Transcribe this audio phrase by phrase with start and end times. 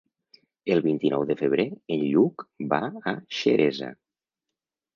[0.75, 1.67] El vint-i-nou de febrer
[1.97, 2.81] en Lluc va
[3.15, 3.95] a Xeresa.